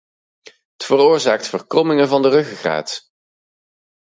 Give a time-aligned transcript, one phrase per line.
[0.73, 3.11] Het veroorzaakt verkrommingen van de ruggengraat.